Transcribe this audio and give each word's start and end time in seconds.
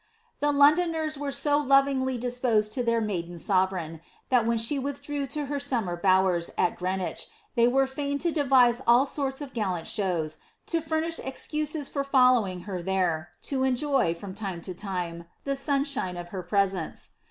The 0.39 0.51
Londoners 0.51 1.15
were 1.19 1.29
so 1.29 1.59
lovingly 1.59 2.17
disposed 2.17 2.73
to 2.73 2.81
their 2.83 2.99
maiden 3.01 3.37
sovereign, 3.37 4.01
that 4.31 4.47
when 4.47 4.57
she 4.57 4.79
withdrew 4.79 5.27
to 5.27 5.45
her 5.45 5.59
summer 5.59 5.95
bowers 5.95 6.49
al 6.57 6.71
Greenwich, 6.71 7.27
ihey 7.55 7.69
wera 7.71 7.87
bin 7.95 8.17
to 8.17 8.31
devise 8.31 8.81
all 8.87 9.05
sorts 9.05 9.41
of 9.41 9.53
gallant 9.53 9.85
shows, 9.85 10.39
to 10.65 10.81
furnish 10.81 11.19
excuses 11.19 11.87
for 11.87 12.03
following 12.03 12.61
her 12.61 12.81
there, 12.81 13.29
to 13.43 13.61
enjoy, 13.61 14.15
from 14.15 14.33
time 14.33 14.61
to 14.61 14.73
time, 14.73 15.25
the 15.43 15.55
sunshine 15.55 16.17
of 16.17 16.29
her 16.29 16.41
pi«aenea. 16.41 17.09